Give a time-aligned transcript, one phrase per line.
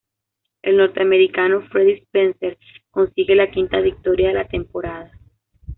[0.63, 2.57] El norteamericano Freddie Spencer
[2.89, 5.11] consigue la quinta victoria de la temporada.